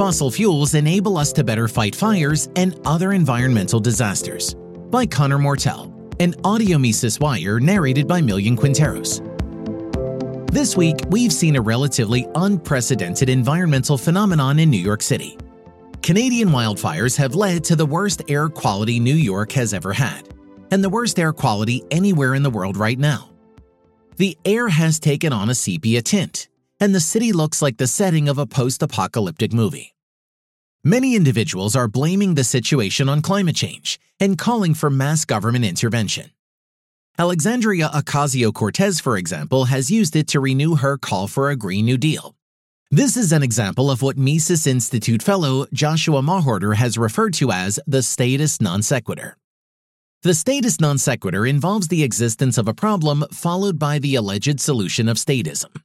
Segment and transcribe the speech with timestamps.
[0.00, 4.54] Fossil Fuels Enable Us to Better Fight Fires and Other Environmental Disasters
[4.88, 9.20] by Connor Mortell, an audio Mises Wire narrated by Millian Quinteros.
[10.50, 15.36] This week, we've seen a relatively unprecedented environmental phenomenon in New York City.
[16.02, 20.26] Canadian wildfires have led to the worst air quality New York has ever had,
[20.70, 23.28] and the worst air quality anywhere in the world right now.
[24.16, 26.48] The air has taken on a sepia tint,
[26.80, 29.94] and the city looks like the setting of a post apocalyptic movie.
[30.82, 36.30] Many individuals are blaming the situation on climate change and calling for mass government intervention.
[37.18, 41.84] Alexandria Ocasio Cortez, for example, has used it to renew her call for a Green
[41.84, 42.34] New Deal.
[42.90, 47.78] This is an example of what Mises Institute fellow Joshua Mawhorter has referred to as
[47.86, 49.36] the statist non sequitur.
[50.22, 55.08] The statist non sequitur involves the existence of a problem followed by the alleged solution
[55.08, 55.76] of statism.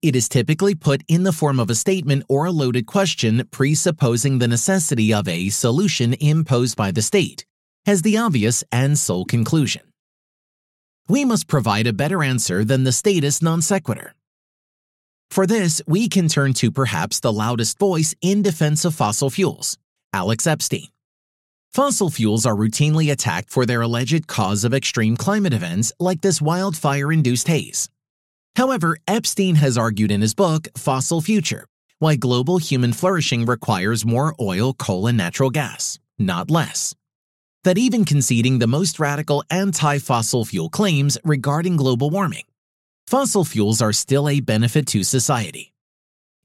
[0.00, 4.38] It is typically put in the form of a statement or a loaded question presupposing
[4.38, 7.44] the necessity of a solution imposed by the state
[7.84, 9.82] as the obvious and sole conclusion.
[11.08, 14.14] We must provide a better answer than the statist non sequitur.
[15.32, 19.78] For this, we can turn to perhaps the loudest voice in defense of fossil fuels,
[20.12, 20.86] Alex Epstein.
[21.72, 26.40] Fossil fuels are routinely attacked for their alleged cause of extreme climate events like this
[26.40, 27.90] wildfire induced haze.
[28.56, 31.66] However, Epstein has argued in his book, Fossil Future,
[31.98, 36.94] why global human flourishing requires more oil, coal, and natural gas, not less.
[37.64, 42.44] That even conceding the most radical anti fossil fuel claims regarding global warming,
[43.06, 45.72] fossil fuels are still a benefit to society.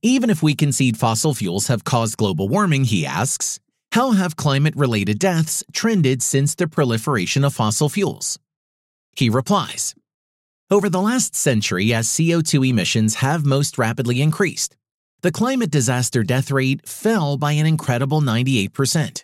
[0.01, 3.59] Even if we concede fossil fuels have caused global warming, he asks,
[3.93, 8.39] how have climate related deaths trended since the proliferation of fossil fuels?
[9.15, 9.93] He replies,
[10.73, 14.75] over the last century, as CO2 emissions have most rapidly increased,
[15.21, 19.23] the climate disaster death rate fell by an incredible 98%.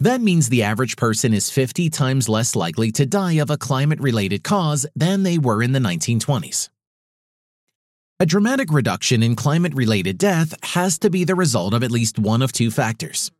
[0.00, 4.00] That means the average person is 50 times less likely to die of a climate
[4.00, 6.70] related cause than they were in the 1920s.
[8.18, 12.18] A dramatic reduction in climate related death has to be the result of at least
[12.18, 13.30] one of two factors.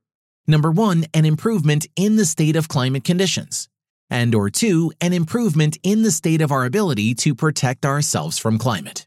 [0.47, 3.69] Number one, an improvement in the state of climate conditions
[4.11, 8.59] and or two, an improvement in the state of our ability to protect ourselves from
[8.59, 9.07] climate.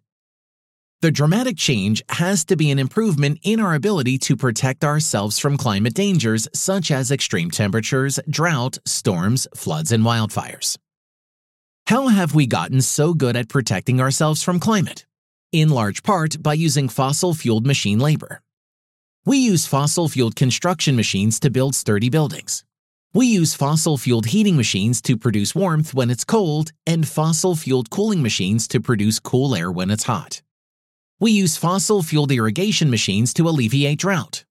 [1.02, 5.56] The dramatic change has to be an improvement in our ability to protect ourselves from
[5.56, 10.76] climate dangers such as extreme temperatures, drought, storms, floods, and wildfires.
[11.86, 15.06] How have we gotten so good at protecting ourselves from climate?
[15.52, 18.42] In large part by using fossil fueled machine labor.
[19.24, 22.64] We use fossil fueled construction machines to build sturdy buildings.
[23.18, 27.90] We use fossil fueled heating machines to produce warmth when it's cold and fossil fueled
[27.90, 30.44] cooling machines to produce cool air when it's hot.
[31.20, 34.46] We use fossil fueled irrigation machines to alleviate drought.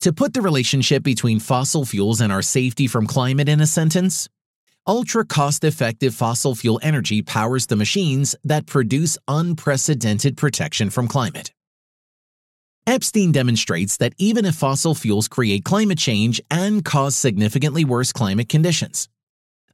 [0.00, 4.28] To put the relationship between fossil fuels and our safety from climate in a sentence,
[4.84, 11.52] ultra cost effective fossil fuel energy powers the machines that produce unprecedented protection from climate.
[12.90, 18.48] Epstein demonstrates that even if fossil fuels create climate change and cause significantly worse climate
[18.48, 19.08] conditions,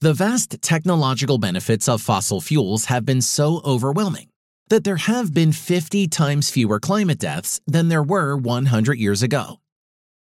[0.03, 4.29] the vast technological benefits of fossil fuels have been so overwhelming
[4.69, 9.61] that there have been 50 times fewer climate deaths than there were 100 years ago.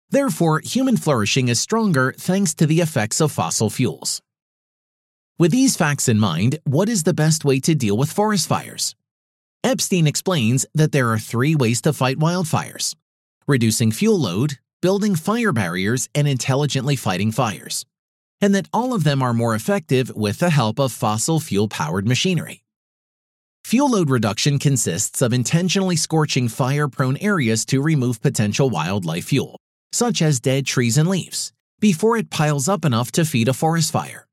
[0.09, 4.21] Therefore, human flourishing is stronger thanks to the effects of fossil fuels.
[5.37, 8.95] With these facts in mind, what is the best way to deal with forest fires?
[9.63, 12.95] Epstein explains that there are three ways to fight wildfires
[13.47, 17.85] reducing fuel load, building fire barriers, and intelligently fighting fires,
[18.41, 22.07] and that all of them are more effective with the help of fossil fuel powered
[22.07, 22.63] machinery.
[23.63, 29.57] Fuel load reduction consists of intentionally scorching fire prone areas to remove potential wildlife fuel,
[29.91, 33.91] such as dead trees and leaves, before it piles up enough to feed a forest
[33.91, 34.26] fire.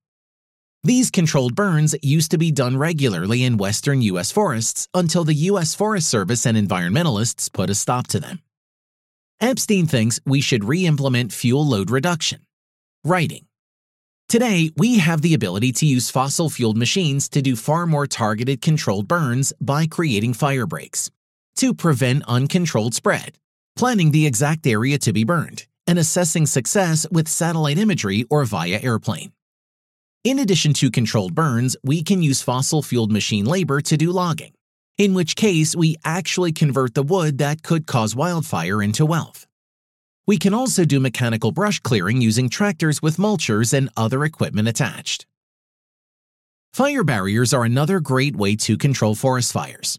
[0.86, 4.30] These controlled burns used to be done regularly in western U.S.
[4.30, 5.74] forests until the U.S.
[5.74, 8.40] Forest Service and environmentalists put a stop to them.
[9.40, 12.40] Epstein thinks we should re implement fuel load reduction.
[13.02, 13.46] Writing.
[14.28, 18.60] Today, we have the ability to use fossil fueled machines to do far more targeted
[18.60, 21.10] controlled burns by creating fire breaks,
[21.56, 23.38] to prevent uncontrolled spread,
[23.74, 28.80] planning the exact area to be burned, and assessing success with satellite imagery or via
[28.82, 29.32] airplane.
[30.24, 34.54] In addition to controlled burns, we can use fossil fueled machine labor to do logging,
[34.96, 39.46] in which case we actually convert the wood that could cause wildfire into wealth.
[40.26, 45.26] We can also do mechanical brush clearing using tractors with mulchers and other equipment attached.
[46.72, 49.98] Fire barriers are another great way to control forest fires.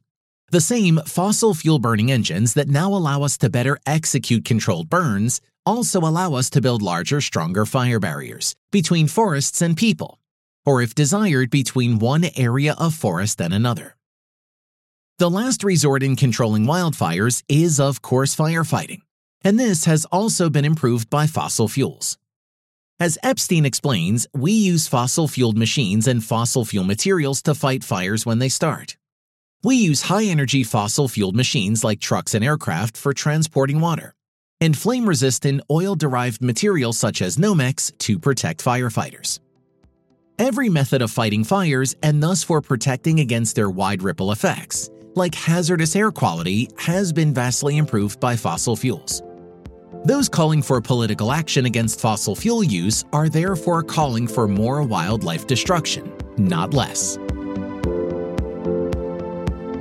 [0.49, 5.39] The same fossil fuel burning engines that now allow us to better execute controlled burns
[5.65, 10.19] also allow us to build larger, stronger fire barriers between forests and people,
[10.65, 13.95] or if desired, between one area of forest and another.
[15.17, 18.99] The last resort in controlling wildfires is, of course, firefighting,
[19.43, 22.17] and this has also been improved by fossil fuels.
[22.99, 28.25] As Epstein explains, we use fossil fueled machines and fossil fuel materials to fight fires
[28.25, 28.97] when they start.
[29.63, 34.15] We use high energy fossil fueled machines like trucks and aircraft for transporting water,
[34.61, 39.39] and flame resistant oil derived materials such as Nomex to protect firefighters.
[40.37, 45.33] Every method of fighting fires and thus for protecting against their wide ripple effects, like
[45.33, 49.23] hazardous air quality, has been vastly improved by fossil fuels.
[50.03, 55.47] Those calling for political action against fossil fuel use are therefore calling for more wildlife
[55.47, 57.17] destruction, not less.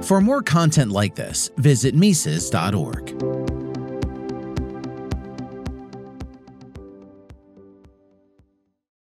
[0.06, 3.33] For more content like this, visit Mises.org.